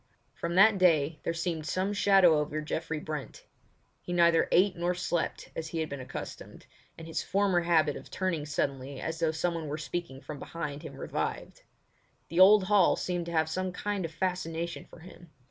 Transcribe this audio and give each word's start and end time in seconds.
From 0.33 0.55
that 0.55 0.79
day 0.79 1.19
there 1.21 1.33
seemed 1.35 1.67
some 1.67 1.93
shadow 1.93 2.39
over 2.39 2.59
Geoffrey 2.59 2.99
Brent. 2.99 3.45
He 4.01 4.13
neither 4.13 4.47
ate 4.51 4.75
nor 4.75 4.95
slept 4.95 5.49
as 5.55 5.67
he 5.67 5.79
had 5.79 5.89
been 5.89 5.99
accustomed, 5.99 6.65
and 6.97 7.05
his 7.05 7.21
former 7.21 7.61
habit 7.61 7.95
of 7.95 8.09
turning 8.09 8.47
suddenly 8.47 8.99
as 8.99 9.19
though 9.19 9.29
someone 9.31 9.67
were 9.67 9.77
speaking 9.77 10.19
from 10.19 10.39
behind 10.39 10.81
him 10.81 10.95
revived. 10.95 11.61
The 12.29 12.39
old 12.39 12.63
hall 12.63 12.95
seemed 12.95 13.27
to 13.27 13.31
have 13.33 13.47
some 13.47 13.71
kind 13.71 14.03
of 14.03 14.11
fascination 14.11 14.85
for 14.85 14.97
him. 15.01 15.29